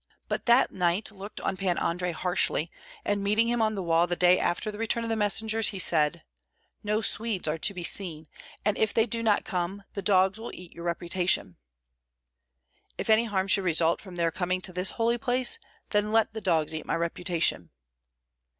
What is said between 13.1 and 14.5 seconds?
any harm should result from their